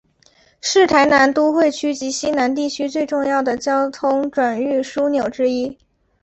[0.61, 5.77] 是台南都会区及溪南地区最重要的交通转运枢纽之一。